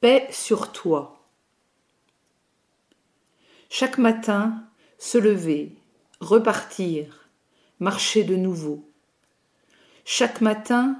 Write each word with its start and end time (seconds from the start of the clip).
Paix 0.00 0.28
sur 0.30 0.72
toi. 0.72 1.26
Chaque 3.70 3.96
matin, 3.96 4.62
se 4.98 5.16
lever, 5.16 5.74
repartir, 6.20 7.30
marcher 7.80 8.22
de 8.22 8.36
nouveau. 8.36 8.86
Chaque 10.04 10.42
matin, 10.42 10.98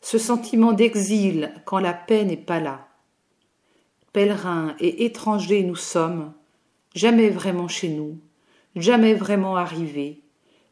ce 0.00 0.16
sentiment 0.16 0.72
d'exil 0.72 1.52
quand 1.66 1.78
la 1.78 1.92
paix 1.92 2.24
n'est 2.24 2.38
pas 2.38 2.58
là. 2.58 2.88
Pèlerins 4.14 4.74
et 4.80 5.04
étrangers 5.04 5.62
nous 5.62 5.76
sommes, 5.76 6.32
jamais 6.94 7.28
vraiment 7.28 7.68
chez 7.68 7.90
nous, 7.90 8.18
jamais 8.76 9.12
vraiment 9.12 9.56
arrivés, 9.56 10.22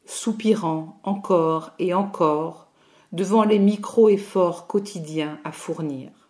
soupirant 0.07 0.99
encore 1.03 1.73
et 1.79 1.93
encore 1.93 2.71
devant 3.13 3.45
les 3.45 3.59
micro-efforts 3.59 4.67
quotidiens 4.67 5.39
à 5.45 5.53
fournir. 5.53 6.26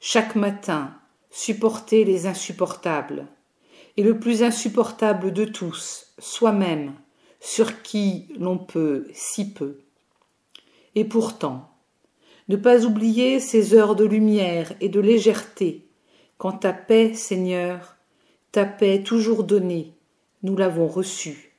Chaque 0.00 0.36
matin, 0.36 0.94
supporter 1.30 2.04
les 2.04 2.26
insupportables, 2.26 3.26
et 3.96 4.04
le 4.04 4.20
plus 4.20 4.44
insupportable 4.44 5.32
de 5.32 5.44
tous, 5.44 6.14
soi-même, 6.20 6.94
sur 7.40 7.82
qui 7.82 8.28
l'on 8.38 8.58
peut 8.58 9.08
si 9.12 9.52
peu. 9.52 9.80
Et 10.94 11.04
pourtant, 11.04 11.68
ne 12.48 12.54
pas 12.54 12.84
oublier 12.84 13.40
ces 13.40 13.74
heures 13.74 13.96
de 13.96 14.04
lumière 14.04 14.72
et 14.80 14.88
de 14.88 15.00
légèreté, 15.00 15.84
quand 16.36 16.58
ta 16.58 16.72
paix, 16.72 17.12
Seigneur, 17.14 17.96
ta 18.52 18.64
paix 18.64 19.02
toujours 19.02 19.42
donnée, 19.42 19.94
nous 20.44 20.56
l'avons 20.56 20.86
reçue. 20.86 21.56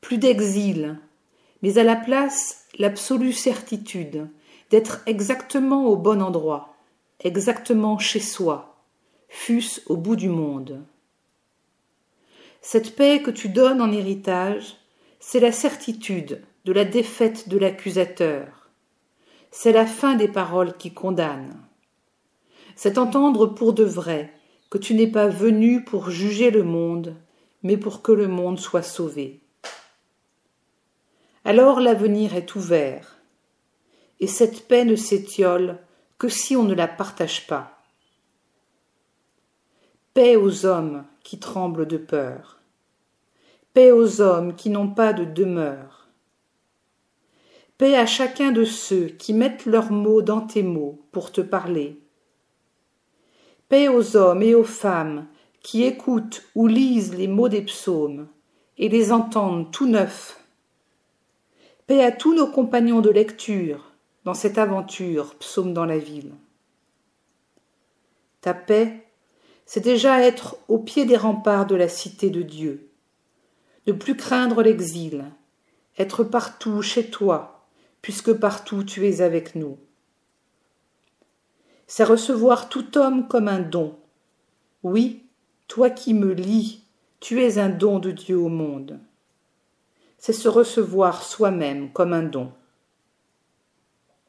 Plus 0.00 0.18
d'exil, 0.18 0.98
mais 1.62 1.78
à 1.78 1.84
la 1.84 1.96
place 1.96 2.64
l'absolue 2.76 3.32
certitude 3.32 4.28
d'être 4.70 5.00
exactement 5.06 5.86
au 5.86 5.96
bon 5.96 6.20
endroit, 6.20 6.74
exactement 7.20 7.98
chez 7.98 8.20
soi, 8.20 8.76
fût-ce 9.28 9.80
au 9.86 9.96
bout 9.96 10.16
du 10.16 10.28
monde. 10.28 10.82
Cette 12.60 12.96
paix 12.96 13.22
que 13.22 13.30
tu 13.30 13.48
donnes 13.48 13.80
en 13.80 13.92
héritage, 13.92 14.76
c'est 15.20 15.40
la 15.40 15.52
certitude 15.52 16.42
de 16.64 16.72
la 16.72 16.84
défaite 16.84 17.48
de 17.48 17.58
l'accusateur. 17.58 18.68
C'est 19.50 19.72
la 19.72 19.86
fin 19.86 20.14
des 20.14 20.28
paroles 20.28 20.76
qui 20.76 20.92
condamnent. 20.92 21.58
C'est 22.76 22.98
entendre 22.98 23.46
pour 23.46 23.72
de 23.72 23.84
vrai 23.84 24.32
que 24.70 24.78
tu 24.78 24.94
n'es 24.94 25.06
pas 25.06 25.28
venu 25.28 25.82
pour 25.82 26.10
juger 26.10 26.50
le 26.50 26.62
monde, 26.62 27.16
mais 27.62 27.76
pour 27.76 28.02
que 28.02 28.12
le 28.12 28.28
monde 28.28 28.58
soit 28.58 28.82
sauvé. 28.82 29.40
Alors 31.44 31.80
l'avenir 31.80 32.34
est 32.34 32.54
ouvert, 32.54 33.18
et 34.20 34.26
cette 34.26 34.68
paix 34.68 34.84
ne 34.84 34.96
s'étiole 34.96 35.78
que 36.18 36.28
si 36.28 36.56
on 36.56 36.64
ne 36.64 36.74
la 36.74 36.88
partage 36.88 37.46
pas. 37.46 37.78
Paix 40.14 40.34
aux 40.34 40.66
hommes 40.66 41.04
qui 41.22 41.38
tremblent 41.38 41.86
de 41.86 41.96
peur. 41.96 42.60
Paix 43.72 43.92
aux 43.92 44.20
hommes 44.20 44.56
qui 44.56 44.68
n'ont 44.68 44.88
pas 44.90 45.12
de 45.12 45.24
demeure. 45.24 46.08
Paix 47.76 47.96
à 47.96 48.06
chacun 48.06 48.50
de 48.50 48.64
ceux 48.64 49.06
qui 49.06 49.32
mettent 49.32 49.64
leurs 49.64 49.92
mots 49.92 50.20
dans 50.20 50.40
tes 50.40 50.64
mots 50.64 51.00
pour 51.12 51.30
te 51.30 51.40
parler. 51.40 52.00
Paix 53.68 53.86
aux 53.86 54.16
hommes 54.16 54.42
et 54.42 54.56
aux 54.56 54.64
femmes 54.64 55.26
qui 55.62 55.84
écoutent 55.84 56.42
ou 56.56 56.66
lisent 56.66 57.14
les 57.14 57.28
mots 57.28 57.48
des 57.48 57.62
psaumes 57.62 58.26
et 58.76 58.88
les 58.88 59.12
entendent 59.12 59.70
tout 59.70 59.86
neufs. 59.86 60.40
Paix 61.86 62.02
à 62.02 62.10
tous 62.10 62.34
nos 62.34 62.48
compagnons 62.48 63.00
de 63.00 63.10
lecture 63.10 63.87
dans 64.28 64.34
cette 64.34 64.58
aventure 64.58 65.36
psaume 65.36 65.72
dans 65.72 65.86
la 65.86 65.96
ville. 65.96 66.34
Ta 68.42 68.52
paix, 68.52 69.06
c'est 69.64 69.80
déjà 69.80 70.22
être 70.22 70.58
au 70.68 70.76
pied 70.78 71.06
des 71.06 71.16
remparts 71.16 71.64
de 71.64 71.74
la 71.74 71.88
cité 71.88 72.28
de 72.28 72.42
Dieu, 72.42 72.90
ne 73.86 73.94
plus 73.94 74.18
craindre 74.18 74.62
l'exil, 74.62 75.24
être 75.96 76.24
partout 76.24 76.82
chez 76.82 77.08
toi, 77.08 77.64
puisque 78.02 78.34
partout 78.34 78.84
tu 78.84 79.08
es 79.08 79.22
avec 79.22 79.54
nous. 79.54 79.78
C'est 81.86 82.04
recevoir 82.04 82.68
tout 82.68 82.98
homme 82.98 83.28
comme 83.28 83.48
un 83.48 83.60
don. 83.60 83.96
Oui, 84.82 85.22
toi 85.68 85.88
qui 85.88 86.12
me 86.12 86.34
lis, 86.34 86.82
tu 87.20 87.42
es 87.42 87.56
un 87.56 87.70
don 87.70 87.98
de 87.98 88.10
Dieu 88.10 88.36
au 88.36 88.50
monde. 88.50 89.00
C'est 90.18 90.34
se 90.34 90.50
recevoir 90.50 91.22
soi-même 91.22 91.90
comme 91.92 92.12
un 92.12 92.24
don. 92.24 92.52